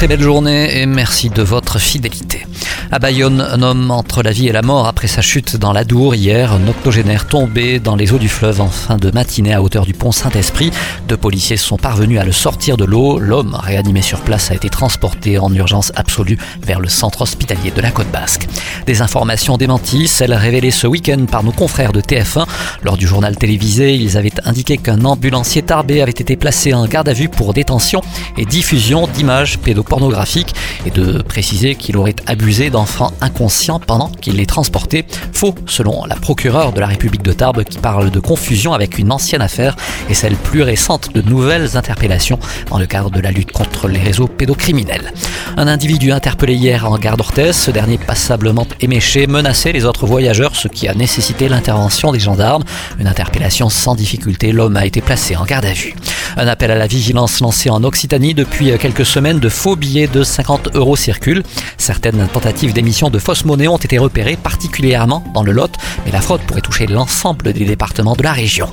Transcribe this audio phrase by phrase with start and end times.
[0.00, 2.46] Très belle journée et merci de votre fidélité.
[2.90, 6.14] À Bayonne, un homme entre la vie et la mort après sa chute dans l'Adour
[6.14, 9.84] hier, un octogénaire tombé dans les eaux du fleuve en fin de matinée à hauteur
[9.84, 10.72] du pont Saint-Esprit.
[11.06, 13.18] Deux policiers sont parvenus à le sortir de l'eau.
[13.18, 17.80] L'homme, réanimé sur place, a été transporté en urgence absolue vers le centre hospitalier de
[17.82, 18.48] la Côte Basque.
[18.86, 22.46] Des informations démenties, celles révélées ce week-end par nos confrères de TF1.
[22.82, 27.08] Lors du journal télévisé, ils avaient indiqué qu'un ambulancier tarbé avait été placé en garde
[27.08, 28.00] à vue pour détention
[28.38, 29.58] et diffusion d'images
[29.90, 30.54] pédopornographiques
[30.86, 35.04] et de préciser qu'il aurait abusé d'enfants inconscients pendant qu'il les transportait.
[35.32, 39.10] Faux, selon la procureure de la République de Tarbes qui parle de confusion avec une
[39.10, 39.76] ancienne affaire
[40.08, 42.38] et celle plus récente de nouvelles interpellations
[42.70, 45.12] dans le cadre de la lutte contre les réseaux pédocriminels.
[45.56, 50.54] Un individu interpellé hier en gare d'Orthez, ce dernier passablement éméché menaçait les autres voyageurs,
[50.54, 52.62] ce qui a nécessité l'intervention des gendarmes.
[52.98, 55.94] Une interpellation sans difficulté, l'homme a été placé en garde à vue.
[56.36, 60.22] Un appel à la vigilance lancé en Occitanie depuis quelques semaines de faux billets de
[60.22, 61.42] 50 euros circulent.
[61.78, 65.72] Certaines tentatives d'émission de fausses monnaies ont été repérées, particulièrement dans le Lot,
[66.04, 68.68] mais la fraude pourrait toucher l'ensemble des départements de la région.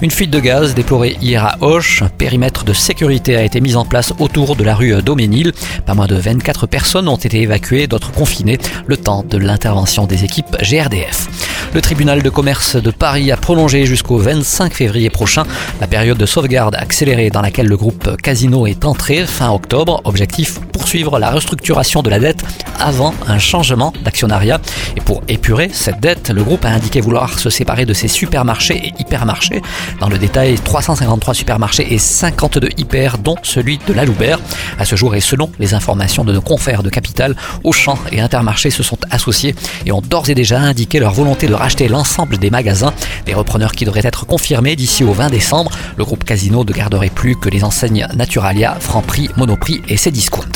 [0.00, 2.00] Une fuite de gaz déplorée hier à Auch.
[2.00, 5.52] Un périmètre de sécurité a été mis en place autour de la rue Doménil.
[5.84, 10.24] Pas moins de 24 personnes ont été évacuées, d'autres confinées, le temps de l'intervention des
[10.24, 11.28] équipes GRDF.
[11.74, 15.44] Le tribunal de commerce de Paris a prolongé jusqu'au 25 février prochain
[15.80, 20.02] la période de sauvegarde accélérée dans laquelle le groupe Casino est entré fin octobre.
[20.04, 22.44] Objectif poursuivre la restructuration de la dette
[22.78, 24.60] avant un changement d'actionnariat.
[24.96, 28.88] Et pour épurer cette dette, le groupe a indiqué vouloir se séparer de ses supermarchés
[28.88, 29.62] et hypermarchés.
[29.98, 34.40] Dans le détail, 353 supermarchés et 52 hyper, dont celui de la Loubert.
[34.78, 37.34] À ce jour et selon les informations de nos confrères de Capital,
[37.64, 39.54] Auchan et Intermarché se sont associés
[39.86, 42.92] et ont d'ores et déjà indiqué leur volonté de racheter l'ensemble des magasins.
[43.24, 45.70] Des repreneurs qui devraient être confirmés d'ici au 20 décembre.
[45.96, 50.50] Le groupe Casino ne garderait plus que les enseignes Naturalia, Franprix, Monoprix et Cdiscount.